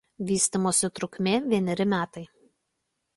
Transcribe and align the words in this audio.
Vystymosi 0.29 0.89
trukmė 0.99 1.33
vieneri 1.51 1.87
metai. 1.93 2.25